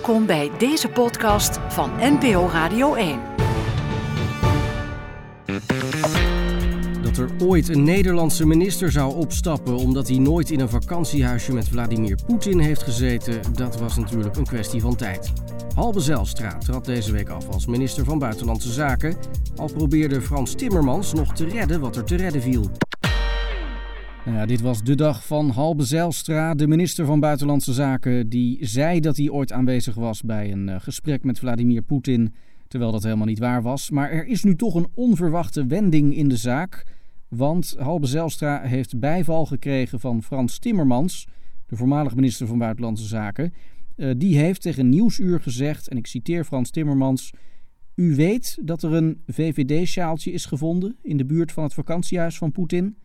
[0.00, 3.20] Welkom bij deze podcast van NPO Radio 1.
[7.02, 11.68] Dat er ooit een Nederlandse minister zou opstappen omdat hij nooit in een vakantiehuisje met
[11.68, 15.32] Vladimir Poetin heeft gezeten, dat was natuurlijk een kwestie van tijd.
[15.74, 19.16] Halbe Zijlstra trad deze week af als minister van Buitenlandse Zaken,
[19.56, 22.70] al probeerde Frans Timmermans nog te redden wat er te redden viel.
[24.24, 29.00] Nou dit was de dag van Halbe Zijlstra, de minister van Buitenlandse Zaken, die zei
[29.00, 32.34] dat hij ooit aanwezig was bij een eh, gesprek met Vladimir Poetin,
[32.68, 33.90] terwijl dat helemaal niet waar was.
[33.90, 36.86] Maar er is nu toch een onverwachte wending in de zaak,
[37.28, 41.26] want Halbe Zijlstra heeft bijval gekregen van Frans Timmermans,
[41.66, 43.52] de voormalig minister van Buitenlandse Zaken.
[43.96, 47.30] Uh, die heeft tegen Nieuwsuur gezegd, en ik citeer Frans Timmermans...
[47.94, 52.52] U weet dat er een VVD-sjaaltje is gevonden in de buurt van het vakantiehuis van
[52.52, 52.96] Poetin...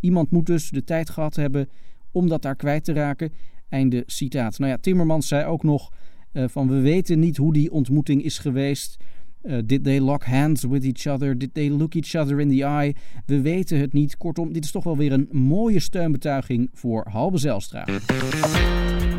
[0.00, 1.68] Iemand moet dus de tijd gehad hebben
[2.10, 3.32] om dat daar kwijt te raken.
[3.68, 4.58] Einde citaat.
[4.58, 5.92] Nou ja, Timmermans zei ook nog
[6.32, 8.96] uh, van we weten niet hoe die ontmoeting is geweest.
[9.42, 11.38] Uh, did they lock hands with each other?
[11.38, 12.94] Did they look each other in the eye?
[13.26, 14.16] We weten het niet.
[14.16, 17.86] Kortom, dit is toch wel weer een mooie steunbetuiging voor Halbe Zijlstra.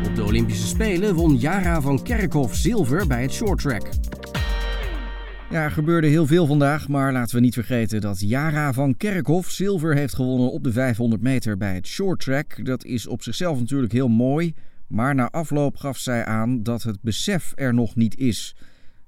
[0.06, 3.90] Op de Olympische Spelen won Jara van Kerkhoff zilver bij het shorttrack.
[5.52, 9.50] Ja, er gebeurde heel veel vandaag, maar laten we niet vergeten dat Jara van Kerkhoff
[9.50, 12.64] zilver heeft gewonnen op de 500 meter bij het short track.
[12.64, 14.54] Dat is op zichzelf natuurlijk heel mooi,
[14.86, 18.56] maar na afloop gaf zij aan dat het besef er nog niet is.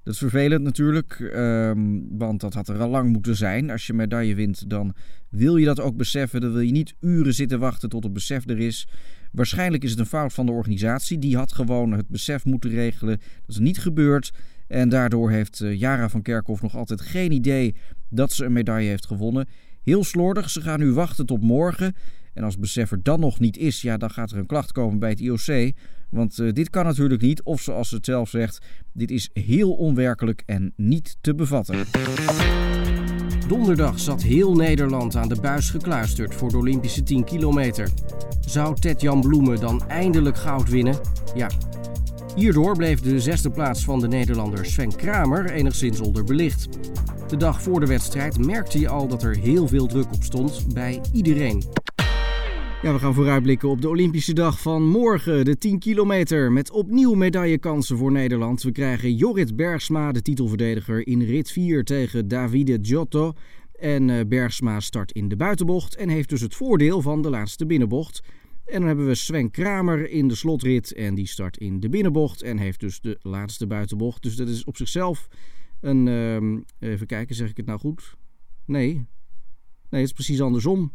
[0.03, 3.69] Dat is vervelend natuurlijk, um, want dat had er al lang moeten zijn.
[3.69, 4.93] Als je medaille wint, dan
[5.29, 6.41] wil je dat ook beseffen.
[6.41, 8.87] Dan wil je niet uren zitten wachten tot het besef er is.
[9.31, 11.19] Waarschijnlijk is het een fout van de organisatie.
[11.19, 13.17] Die had gewoon het besef moeten regelen.
[13.17, 14.31] Dat is niet gebeurd.
[14.67, 17.75] En daardoor heeft eh, Jara van Kerkhoff nog altijd geen idee
[18.09, 19.47] dat ze een medaille heeft gewonnen.
[19.83, 21.95] Heel slordig, ze gaan nu wachten tot morgen.
[22.33, 24.99] En als besef er dan nog niet is, ja, dan gaat er een klacht komen
[24.99, 25.71] bij het IOC.
[26.09, 29.71] Want uh, dit kan natuurlijk niet, of zoals ze het zelf zegt, dit is heel
[29.71, 31.85] onwerkelijk en niet te bevatten.
[33.47, 37.89] Donderdag zat heel Nederland aan de buis gekluisterd voor de Olympische 10 kilometer.
[38.39, 40.95] Zou Ted-Jan Bloemen dan eindelijk goud winnen?
[41.35, 41.49] Ja,
[42.35, 46.67] Hierdoor bleef de zesde plaats van de Nederlander Sven Kramer enigszins onderbelicht.
[47.27, 50.73] De dag voor de wedstrijd merkte je al dat er heel veel druk op stond
[50.73, 51.63] bij iedereen.
[52.81, 57.13] Ja, we gaan vooruitblikken op de Olympische dag van morgen, de 10 kilometer, met opnieuw
[57.13, 58.63] medaillekansen voor Nederland.
[58.63, 63.33] We krijgen Jorrit Bergsma, de titelverdediger, in rit 4 tegen Davide Giotto.
[63.79, 67.65] En eh, Bergsma start in de buitenbocht en heeft dus het voordeel van de laatste
[67.65, 68.21] binnenbocht.
[68.65, 72.41] En dan hebben we Sven Kramer in de slotrit en die start in de binnenbocht
[72.41, 74.23] en heeft dus de laatste buitenbocht.
[74.23, 75.27] Dus dat is op zichzelf
[75.81, 76.07] een...
[76.07, 78.15] Uh, even kijken, zeg ik het nou goed?
[78.65, 78.93] Nee.
[79.89, 80.93] Nee, het is precies andersom.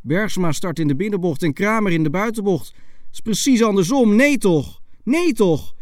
[0.00, 2.66] Bergsma start in de binnenbocht en Kramer in de buitenbocht.
[2.66, 4.16] Het is precies andersom.
[4.16, 4.80] Nee toch?
[5.04, 5.74] Nee toch?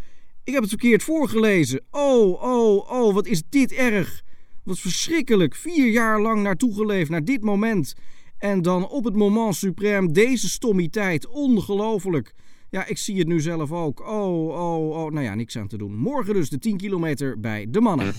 [0.44, 1.80] Ik heb het verkeerd voorgelezen.
[1.90, 4.22] Oh, oh, oh, wat is dit erg.
[4.64, 5.54] Wat verschrikkelijk.
[5.54, 7.94] Vier jaar lang naartoe geleefd, naar dit moment.
[8.38, 11.28] En dan op het moment suprême deze stommiteit.
[11.28, 12.34] Ongelooflijk.
[12.70, 14.00] Ja, ik zie het nu zelf ook.
[14.00, 15.10] Oh, oh, oh.
[15.12, 15.96] Nou ja, niks aan te doen.
[15.96, 18.14] Morgen dus de 10 kilometer bij de mannen.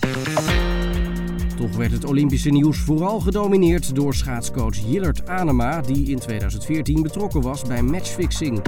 [1.55, 7.41] Toch werd het Olympische nieuws vooral gedomineerd door schaatscoach Jillert Anema, die in 2014 betrokken
[7.41, 8.61] was bij matchfixing.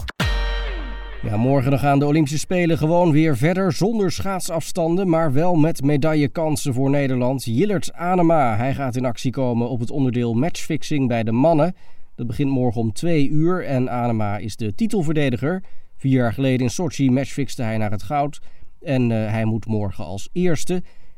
[1.23, 6.73] Ja, morgen gaan de Olympische Spelen gewoon weer verder zonder schaatsafstanden, maar wel met medaillekansen
[6.73, 7.43] voor Nederland.
[7.43, 11.75] Jillert Anema, hij gaat in actie komen op het onderdeel matchfixing bij de mannen.
[12.15, 15.63] Dat begint morgen om twee uur en Anema is de titelverdediger.
[15.95, 18.41] Vier jaar geleden in Sochi matchfixte hij naar het goud
[18.79, 20.73] en uh, hij moet morgen als eerste.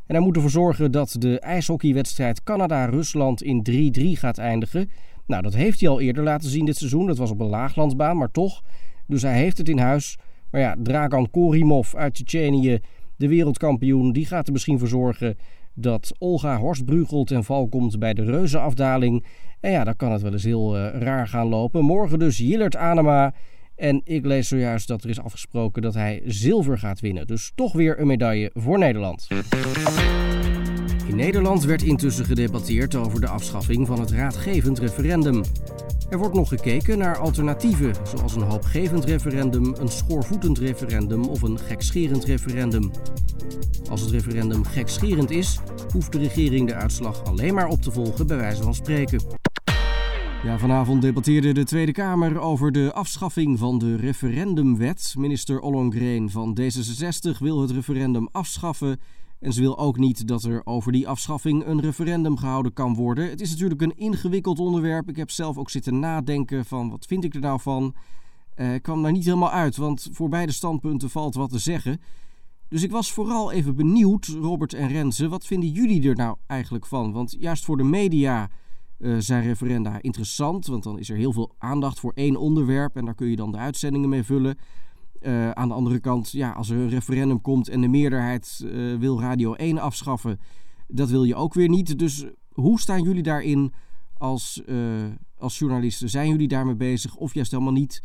[0.06, 4.90] En hij moet ervoor zorgen dat de ijshockeywedstrijd Canada-Rusland in 3-3 gaat eindigen.
[5.25, 7.08] Nou, dat heeft hij al eerder laten zien dit seizoen.
[7.08, 8.62] Dat was op een laaglandbaan, maar toch...
[9.08, 10.18] Dus hij heeft het in huis.
[10.52, 12.80] Maar ja, Dragan Korimov uit Tsjetsjenië,
[13.16, 15.38] de wereldkampioen, die gaat er misschien voor zorgen
[15.74, 19.25] dat Olga Horstbrugel ten val komt bij de reuzenafdaling.
[19.59, 21.86] En ja, dan kan het wel eens heel uh, raar gaan lopen.
[21.86, 23.34] Morgen dus Jillert Anema.
[23.75, 27.28] En ik lees zojuist dat er is afgesproken dat hij zilver gaat winnen.
[27.28, 29.28] Dus toch weer een medaille voor Nederland.
[31.08, 35.41] In Nederland werd intussen gedebatteerd over de afschaffing van het raadgevend referendum.
[36.09, 41.59] Er wordt nog gekeken naar alternatieven, zoals een hoopgevend referendum, een schoorvoetend referendum of een
[41.59, 42.91] gekscherend referendum.
[43.90, 45.59] Als het referendum gekscherend is,
[45.94, 49.22] hoeft de regering de uitslag alleen maar op te volgen, bij wijze van spreken.
[50.44, 55.14] Ja, vanavond debatteerde de Tweede Kamer over de afschaffing van de referendumwet.
[55.17, 59.00] Minister Ollongren van D66 wil het referendum afschaffen
[59.43, 63.29] en ze wil ook niet dat er over die afschaffing een referendum gehouden kan worden.
[63.29, 65.09] Het is natuurlijk een ingewikkeld onderwerp.
[65.09, 67.95] Ik heb zelf ook zitten nadenken van wat vind ik er nou van.
[68.55, 72.01] Uh, ik kwam daar niet helemaal uit, want voor beide standpunten valt wat te zeggen.
[72.67, 76.85] Dus ik was vooral even benieuwd, Robert en Renze, wat vinden jullie er nou eigenlijk
[76.85, 77.11] van?
[77.11, 78.49] Want juist voor de media
[78.97, 83.05] uh, zijn referenda interessant, want dan is er heel veel aandacht voor één onderwerp en
[83.05, 84.57] daar kun je dan de uitzendingen mee vullen.
[85.25, 88.97] Uh, aan de andere kant, ja, als er een referendum komt en de meerderheid uh,
[88.97, 90.40] wil Radio 1 afschaffen,
[90.87, 91.99] dat wil je ook weer niet.
[91.99, 93.73] Dus hoe staan jullie daarin
[94.17, 94.61] als,
[95.37, 96.09] als journalisten?
[96.09, 98.03] Zijn jullie daarmee bezig of juist helemaal niet?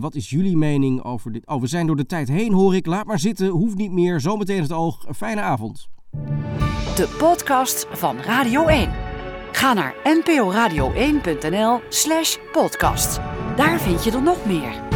[0.00, 1.46] wat is jullie mening over dit?
[1.46, 2.86] Oh, we zijn door de tijd heen, hoor ik.
[2.86, 4.20] Laat maar zitten, hoeft niet meer.
[4.20, 5.04] Zometeen het oog.
[5.16, 5.88] Fijne avond.
[6.94, 8.90] De podcast van Radio 1.
[9.52, 13.16] Ga naar nporadio1.nl slash podcast.
[13.56, 14.87] Daar vind je er nog meer.